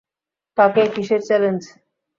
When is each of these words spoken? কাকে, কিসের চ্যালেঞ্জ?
কাকে, 0.57 0.83
কিসের 0.93 1.21
চ্যালেঞ্জ? 1.27 1.61